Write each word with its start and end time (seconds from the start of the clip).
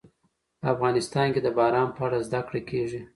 افغانستان 0.73 1.27
کې 1.33 1.41
د 1.43 1.47
باران 1.57 1.89
په 1.95 2.01
اړه 2.07 2.17
زده 2.27 2.41
کړه 2.47 2.61
کېږي. 2.69 3.01